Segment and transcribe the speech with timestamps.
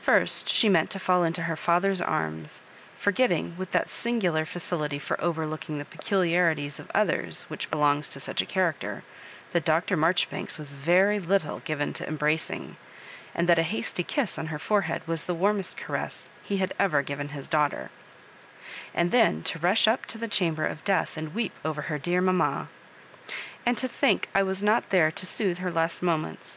[0.00, 2.62] First she meant to fall into her father's arms—
[2.96, 8.20] forgetting, with that sing^ular faci lity for overlooking the peculiarities of others «vhich belongs to
[8.20, 9.02] such a character,
[9.50, 9.96] that Dr.
[9.96, 12.76] Marjoribanks was very little given to embracing,
[13.34, 17.02] and that a hasty kiss on her forehead was the warmest caress he had ever
[17.02, 17.90] given his daughter—
[18.94, 22.68] and then to rush up to the chamber of death and weep over dear mamma.
[23.66, 26.52] "And to think I was not there to soothe her last moments!"